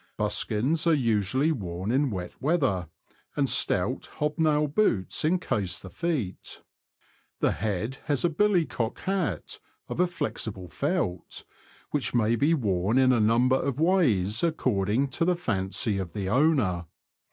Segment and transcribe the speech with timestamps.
[0.17, 2.89] Buskins are usually worn in wet weather,
[3.35, 6.63] and stout hobnail boots encase the feet.
[7.39, 11.45] The head has a billy cock hat, of a flexible felt,
[11.91, 16.29] which may be worn in a number of ways, according to the fancy of the
[16.29, 16.87] owner.